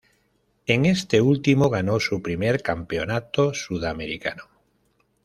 En 0.65 0.87
este 0.87 1.21
último, 1.21 1.69
ganó 1.69 1.99
su 1.99 2.23
primer 2.23 2.63
Campeonato 2.63 3.53
Sudamericano. 3.53 4.45